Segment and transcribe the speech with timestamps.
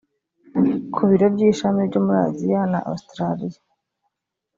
[0.93, 3.61] ku biro by ishami byo muri aziya na ositaraliya